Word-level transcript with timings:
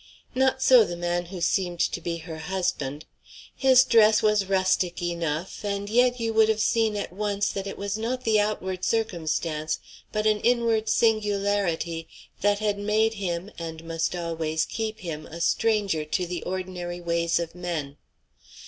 Not 0.33 0.63
so 0.63 0.83
the 0.83 0.95
man 0.97 1.25
who 1.25 1.41
seemed 1.41 1.79
to 1.79 2.01
be 2.01 2.17
her 2.25 2.39
husband. 2.39 3.05
His 3.55 3.83
dress 3.83 4.23
was 4.23 4.47
rustic 4.47 4.99
enough; 4.99 5.63
and 5.63 5.91
yet 5.91 6.19
you 6.19 6.33
would 6.33 6.49
have 6.49 6.59
seen 6.59 6.95
at 6.97 7.13
once 7.13 7.49
that 7.49 7.67
it 7.67 7.77
was 7.77 7.99
not 7.99 8.23
the 8.23 8.39
outward 8.39 8.83
circumstance, 8.83 9.77
but 10.11 10.25
an 10.25 10.39
inward 10.39 10.89
singularity, 10.89 12.07
that 12.41 12.57
had 12.57 12.79
made 12.79 13.13
him 13.13 13.51
and 13.59 13.83
must 13.83 14.15
always 14.15 14.65
keep 14.65 15.01
him 15.01 15.27
a 15.27 15.39
stranger 15.39 16.03
to 16.03 16.25
the 16.25 16.41
ordinary 16.45 16.99
ways 16.99 17.37
of 17.37 17.53
men. 17.53 17.97